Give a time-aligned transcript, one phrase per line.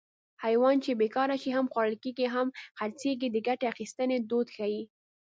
[0.43, 4.81] حیوان چې بېکاره شي هم خوړل کېږي هم خرڅېږي د ګټې اخیستنې دود ښيي